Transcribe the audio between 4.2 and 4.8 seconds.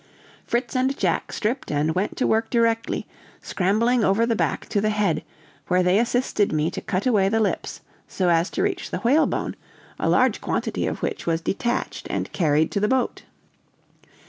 the back